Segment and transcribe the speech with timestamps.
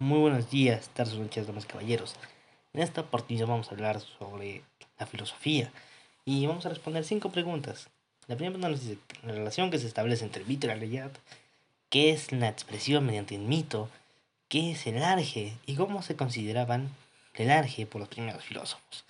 [0.00, 2.16] Muy buenos días, tardes, noches, damas y caballeros.
[2.72, 4.64] En esta oportunidad vamos a hablar sobre
[4.98, 5.70] la filosofía
[6.24, 7.90] y vamos a responder cinco preguntas.
[8.26, 11.12] La primera nos dice la relación que se establece entre el mito y la realidad,
[11.90, 13.88] qué es la expresión mediante el mito,
[14.48, 16.90] qué es el arge y cómo se consideraban
[17.34, 19.04] el arge por los primeros filósofos.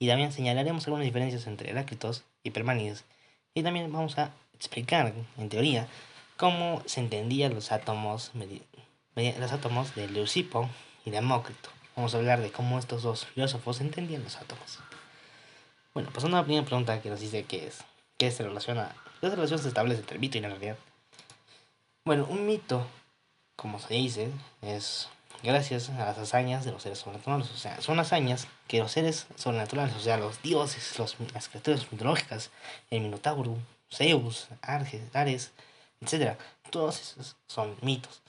[0.00, 3.04] Y también señalaremos algunas diferencias entre Heráclitos y Permánides.
[3.54, 5.86] Y también vamos a explicar, en teoría,
[6.36, 8.32] cómo se entendían los átomos
[9.16, 10.68] los átomos de Leucipo
[11.04, 11.70] y Demócrito.
[11.94, 14.80] Vamos a hablar de cómo estos dos filósofos entendían los átomos.
[15.92, 17.84] Bueno, pasando a la primera pregunta que nos dice qué es,
[18.18, 20.76] qué se relaciona, qué relación se establece entre el mito y la realidad.
[22.04, 22.88] Bueno, un mito,
[23.54, 24.30] como se dice,
[24.62, 25.08] es
[25.44, 27.48] gracias a las hazañas de los seres sobrenaturales.
[27.52, 31.86] O sea, son hazañas que los seres sobrenaturales, o sea, los dioses, los, las criaturas
[31.92, 32.50] mitológicas,
[32.90, 33.56] el Minotauro,
[33.88, 35.52] Zeus, Arges, Ares,
[36.00, 36.36] etc.
[36.70, 38.20] Todos esos son mitos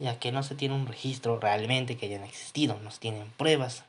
[0.00, 3.84] ya que no se tiene un registro realmente que hayan existido, no se tienen pruebas.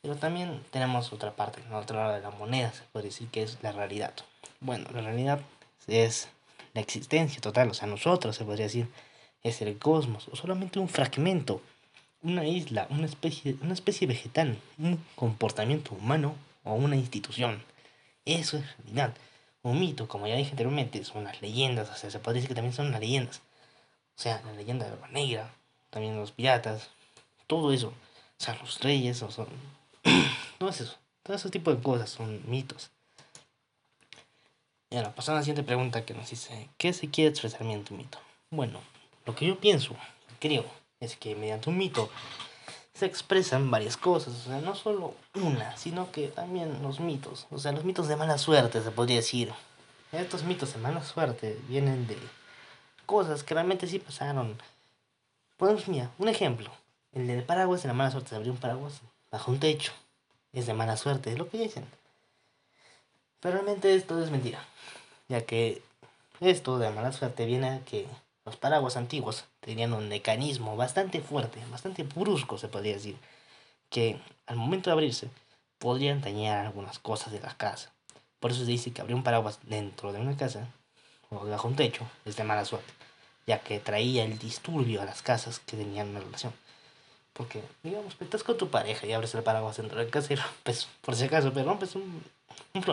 [0.00, 3.42] Pero también tenemos otra parte, la otra lado de la moneda, se puede decir que
[3.42, 4.14] es la realidad.
[4.60, 5.40] Bueno, la realidad
[5.86, 6.28] es
[6.72, 8.88] la existencia total, o sea, nosotros se podría decir,
[9.42, 11.60] es el cosmos, o solamente un fragmento,
[12.22, 17.62] una isla, una especie, una especie vegetal, un comportamiento humano o una institución.
[18.24, 19.14] Eso es realidad.
[19.62, 22.54] Un mito, como ya dije anteriormente, son las leyendas, o sea, se podría decir que
[22.54, 23.42] también son las leyendas.
[24.16, 25.54] O sea, la leyenda de la negra,
[25.90, 26.88] también los piratas,
[27.46, 27.88] todo eso.
[27.88, 29.48] O sea, los reyes, o son.
[30.58, 30.96] todo eso.
[31.22, 32.90] Todo ese tipo de cosas son mitos.
[34.90, 37.92] Y ahora, pasando a la siguiente pregunta que nos dice: ¿Qué se quiere expresar mediante
[37.92, 38.18] un mito?
[38.50, 38.80] Bueno,
[39.26, 39.96] lo que yo pienso,
[40.38, 40.64] creo,
[41.00, 42.10] es que mediante un mito
[42.94, 47.58] se expresan varias cosas, o sea, no solo una, sino que también los mitos, o
[47.58, 49.52] sea, los mitos de mala suerte, se podría decir.
[50.12, 52.16] Estos mitos de mala suerte vienen de
[53.04, 54.56] cosas que realmente sí pasaron.
[55.56, 56.70] Podemos, mira, un ejemplo.
[57.12, 58.30] El del paraguas de la mala suerte.
[58.30, 59.92] Se abrió un paraguas bajo un techo.
[60.52, 61.84] Es de mala suerte, es lo que dicen.
[63.40, 64.64] Pero realmente esto es mentira.
[65.28, 65.82] Ya que
[66.40, 68.06] esto de mala suerte viene a que
[68.44, 73.16] los paraguas antiguos tenían un mecanismo bastante fuerte, bastante brusco se podría decir,
[73.88, 75.28] que al momento de abrirse
[75.78, 77.90] podrían dañar algunas cosas de la casa.
[78.40, 80.68] Por eso se dice que abrir un paraguas dentro de una casa
[81.30, 82.92] o bajo un techo es de mala suerte,
[83.46, 86.52] ya que traía el disturbio a las casas que tenían una relación.
[87.32, 90.38] Porque, digamos, estás con tu pareja y abres el paraguas dentro de casa y
[91.00, 92.22] por si acaso, pero rompes un,
[92.74, 92.84] un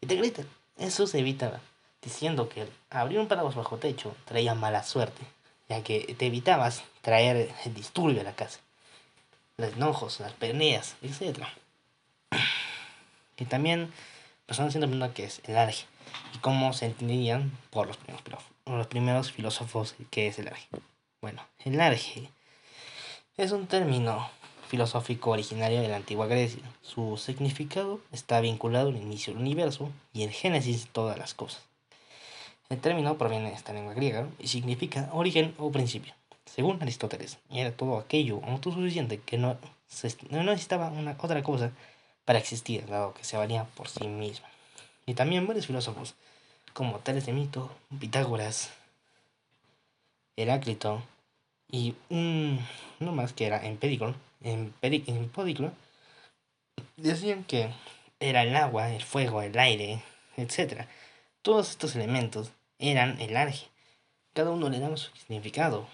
[0.00, 0.46] y te gritan.
[0.76, 1.60] Eso se evitaba
[2.02, 5.22] diciendo que abrir un paraguas bajo techo traía mala suerte,
[5.68, 8.60] ya que te evitabas traer el disturbio a la casa,
[9.56, 11.44] los enojos, las peleas, etc.
[13.40, 13.92] Y también,
[14.48, 15.84] personas siempre preguntan qué es el arge
[16.34, 20.66] y cómo se entendían por los primeros, los primeros filósofos que es el arge.
[21.20, 22.30] Bueno, el arge
[23.36, 24.30] es un término
[24.68, 26.62] filosófico originario de la antigua Grecia.
[26.80, 31.62] Su significado está vinculado al inicio del universo y el génesis de todas las cosas.
[32.70, 36.14] El término proviene de esta lengua griega y significa origen o principio.
[36.46, 39.58] Según Aristóteles, era todo aquello autosuficiente que no,
[40.30, 41.70] no necesitaba una otra cosa
[42.28, 44.46] para existir, dado que se valía por sí misma
[45.06, 46.14] y también varios filósofos,
[46.74, 48.68] como Tales de Mito, Pitágoras,
[50.36, 51.02] Heráclito
[51.70, 52.62] y un,
[53.00, 54.14] uno más que era Empédiclo,
[56.98, 57.70] decían que
[58.20, 60.02] era el agua, el fuego, el aire,
[60.36, 60.82] etc.
[61.40, 63.68] Todos estos elementos eran el arge.
[64.34, 65.88] Cada uno le daba su significado.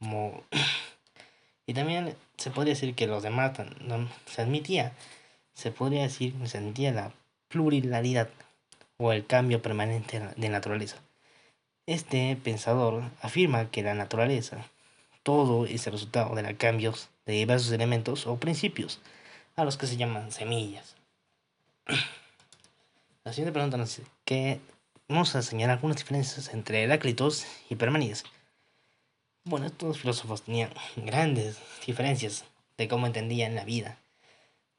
[1.66, 3.56] y también se podría decir que los demás
[4.26, 4.92] se admitía,
[5.58, 7.12] se podría decir, se admitía la
[7.48, 8.28] pluralidad
[8.96, 10.98] o el cambio permanente de naturaleza.
[11.84, 14.58] Este pensador afirma que la naturaleza,
[15.24, 19.00] todo es el resultado de los cambios de diversos elementos o principios,
[19.56, 20.94] a los que se llaman semillas.
[23.24, 24.60] La siguiente pregunta nos dice que
[25.08, 28.22] vamos a señalar algunas diferencias entre Heráclitos y Permanídes.
[29.42, 32.44] Bueno, estos filósofos tenían grandes diferencias
[32.76, 33.98] de cómo entendían la vida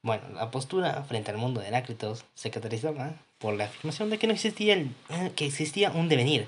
[0.02, 4.26] bueno, la postura frente al mundo de Heráclitos se caracterizaba por la afirmación de que
[4.26, 6.46] no existía, el, eh, que existía un devenir,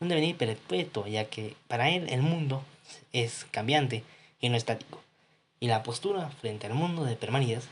[0.00, 2.62] un devenir perpetuo, ya que para él el mundo
[3.12, 4.04] es cambiante
[4.40, 5.02] y no estático.
[5.58, 7.64] Y la postura frente al mundo de Permanías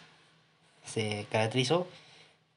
[0.84, 1.87] se caracterizó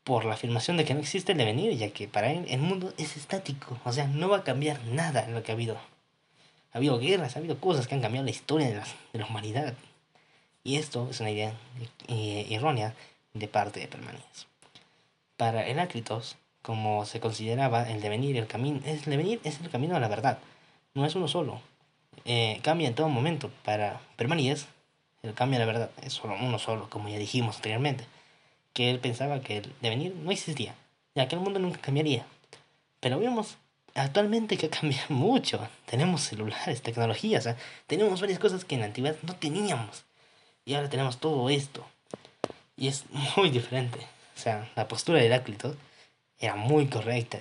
[0.04, 2.94] por la afirmación de que no existe el devenir, ya que para él el mundo
[2.98, 5.76] es estático, o sea, no va a cambiar nada en lo que ha habido.
[6.74, 9.26] Ha habido guerras, ha habido cosas que han cambiado la historia de la, de la
[9.26, 9.74] humanidad,
[10.68, 11.54] y esto es una idea
[12.10, 12.94] eh, errónea
[13.34, 14.48] de parte de Permanías.
[15.38, 20.02] Para Heráclitos, como se consideraba el devenir, el camino, el devenir es el camino a
[20.02, 20.40] la verdad,
[20.94, 21.62] no es uno solo.
[22.26, 23.50] eh, cambia en todo momento.
[23.64, 24.68] Para Permanías,
[25.24, 28.04] el cambio, la verdad, es solo uno solo, como ya dijimos anteriormente.
[28.74, 30.76] Que él pensaba que el devenir no existía,
[31.16, 32.26] ya que el mundo nunca cambiaría.
[33.00, 33.58] Pero vemos
[33.96, 35.66] actualmente que ha cambiado mucho.
[35.86, 37.48] Tenemos celulares, tecnologías,
[37.88, 40.07] tenemos varias cosas que en la antigüedad no teníamos.
[40.68, 41.88] Y ahora tenemos todo esto.
[42.76, 43.06] Y es
[43.38, 44.00] muy diferente.
[44.36, 45.78] O sea, la postura de Heráclito
[46.38, 47.40] era muy correcta.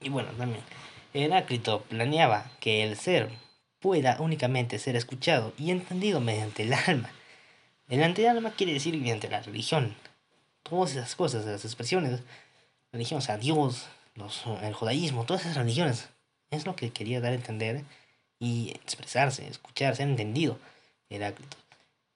[0.00, 0.62] Y bueno, también,
[1.12, 3.30] Heráclito planeaba que el ser
[3.80, 7.10] pueda únicamente ser escuchado y entendido mediante el alma.
[7.90, 9.94] El alma quiere decir mediante la religión.
[10.62, 12.22] Todas esas cosas, las expresiones,
[12.92, 16.08] religión, o sea, Dios, los, el judaísmo, todas esas religiones,
[16.50, 17.84] es lo que quería dar a entender
[18.38, 20.58] y expresarse, escuchar, ser entendido
[21.10, 21.58] Heráclito.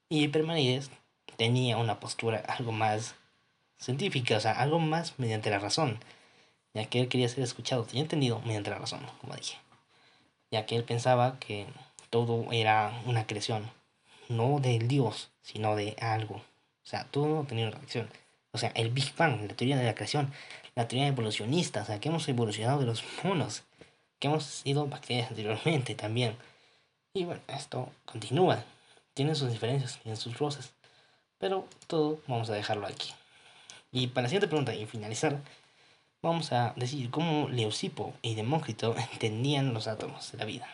[0.08, 0.90] Y Permanides
[1.36, 3.14] tenía una postura algo más
[3.78, 5.98] científica, o sea, algo más mediante la razón,
[6.74, 9.58] ya que él quería ser escuchado, tenía entendido mediante la razón, como dije
[10.50, 11.66] ya que él pensaba que
[12.10, 13.70] todo era una creación,
[14.28, 16.36] no del Dios, sino de algo.
[16.36, 18.08] O sea, todo tenía una reacción.
[18.52, 20.32] O sea, el Big Bang, la teoría de la creación,
[20.74, 23.64] la teoría evolucionista, o sea, que hemos evolucionado de los monos,
[24.18, 26.36] que hemos sido bacterias anteriormente también.
[27.12, 28.64] Y bueno, esto continúa.
[29.18, 30.70] Tiene sus diferencias, tiene sus roces.
[31.38, 33.12] Pero todo vamos a dejarlo aquí.
[33.90, 35.40] Y para la siguiente pregunta y finalizar,
[36.22, 40.68] vamos a decir cómo Leucipo y Demócrito entendían los átomos de la vida.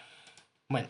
[0.68, 0.88] Bueno,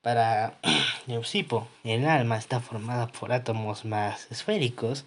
[0.00, 0.58] para
[1.06, 5.04] Leucipo, el alma está formada por átomos más esféricos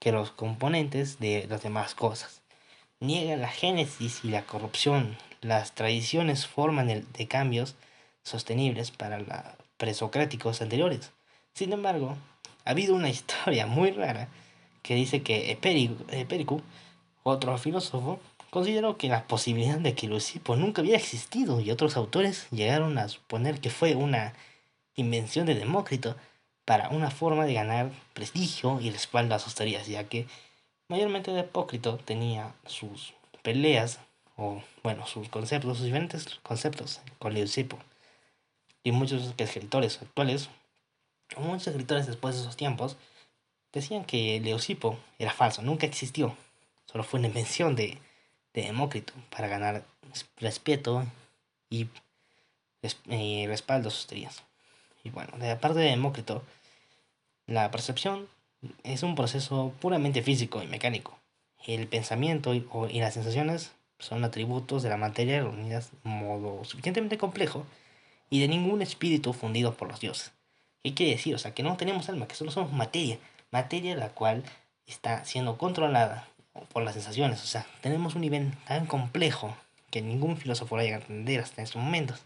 [0.00, 2.42] que los componentes de las demás cosas.
[2.98, 5.16] Niega la génesis y la corrupción.
[5.42, 7.76] Las tradiciones forman de cambios
[8.24, 11.12] sostenibles para los presocráticos anteriores.
[11.54, 12.16] Sin embargo,
[12.64, 14.28] ha habido una historia muy rara
[14.82, 16.62] que dice que Epérico
[17.22, 18.20] otro filósofo
[18.50, 23.08] consideró que la posibilidad de que Leucipo nunca había existido y otros autores llegaron a
[23.08, 24.32] suponer que fue una
[24.96, 26.16] invención de Demócrito
[26.64, 30.26] para una forma de ganar prestigio y respaldo a sus teorías, ya que
[30.88, 34.00] mayormente Demócrito tenía sus peleas
[34.36, 37.78] o bueno, sus conceptos, sus diferentes conceptos con Leucipo.
[38.88, 40.48] Y muchos escritores actuales,
[41.36, 42.96] o muchos escritores después de esos tiempos,
[43.70, 46.34] decían que Leucipo era falso, nunca existió,
[46.86, 47.98] solo fue una invención de,
[48.54, 49.84] de Demócrito para ganar
[50.38, 51.04] respeto
[51.68, 51.88] y,
[53.46, 54.42] respaldo a sus teorías.
[55.04, 56.42] Y bueno, de parte de Demócrito,
[57.46, 58.26] la percepción
[58.84, 61.18] es un proceso puramente físico y mecánico.
[61.66, 62.66] El pensamiento y,
[63.00, 67.66] las sensaciones son atributos de la materia reunidas de modo suficientemente complejo
[68.30, 70.32] y de ningún espíritu fundido por los dioses.
[70.82, 71.34] ¿Qué quiere decir?
[71.34, 73.18] O sea, que no tenemos alma, que solo somos materia,
[73.50, 74.44] materia la cual
[74.86, 76.28] está siendo controlada
[76.72, 77.42] por las sensaciones.
[77.42, 79.56] O sea, tenemos un nivel tan complejo
[79.90, 82.22] que ningún filósofo lo haya a entender hasta estos momentos.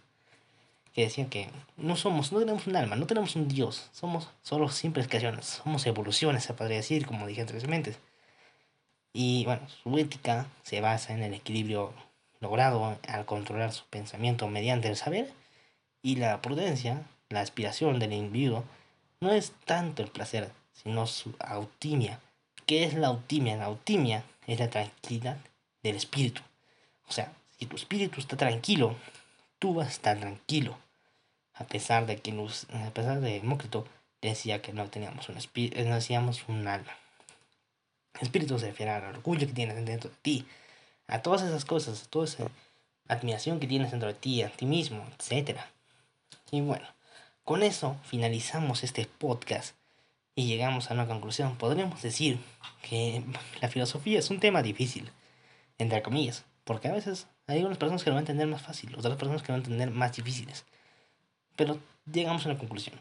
[0.93, 4.69] Que decían que no somos, no tenemos un alma, no tenemos un Dios, somos solo
[4.69, 7.97] simples creaciones, somos evoluciones, se podría decir, como dije anteriormente.
[9.15, 11.95] Y bueno, su ética se basa en el equilibrio
[12.41, 15.33] logrado al controlar su pensamiento mediante el saber
[16.03, 18.65] y la prudencia, la aspiración del individuo,
[19.21, 22.21] no es tanto el placer, sino su autimia
[22.67, 23.57] ¿Qué es la autimia?
[23.57, 25.37] La autimia es la tranquilidad
[25.83, 26.43] del espíritu.
[27.09, 28.95] O sea, si tu espíritu está tranquilo,
[29.59, 30.79] tú vas a estar tranquilo.
[31.55, 33.87] A pesar de que a pesar de Demócrito
[34.21, 36.97] decía que no teníamos un espíritu, no decíamos un alma.
[38.15, 40.47] El espíritu se refiere al orgullo que tienes dentro de ti,
[41.09, 42.45] a todas esas cosas, a toda esa
[43.09, 45.59] admiración que tienes dentro de ti, a ti mismo, etc.
[46.55, 46.87] Y bueno,
[47.45, 49.75] con eso finalizamos este podcast
[50.35, 51.57] y llegamos a una conclusión.
[51.57, 52.39] Podríamos decir
[52.83, 53.25] que
[53.63, 55.11] la filosofía es un tema difícil,
[55.79, 58.95] entre comillas, porque a veces hay algunas personas que lo van a entender más fácil,
[58.95, 60.67] otras personas que lo van a entender más difíciles.
[61.57, 63.01] Pero llegamos a una conclusión.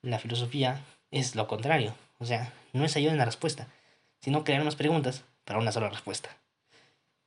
[0.00, 3.68] La filosofía es lo contrario, o sea, no es ayuda en la respuesta,
[4.20, 6.34] sino crear más preguntas para una sola respuesta.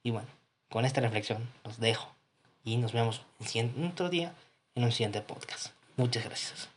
[0.01, 0.29] Y bueno,
[0.71, 2.11] con esta reflexión los dejo
[2.63, 3.21] y nos vemos
[3.53, 4.33] en otro día
[4.75, 5.67] en un siguiente podcast.
[5.97, 6.72] Muchas gracias.